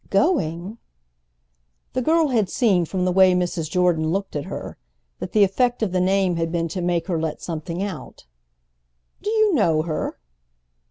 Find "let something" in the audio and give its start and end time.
7.21-7.83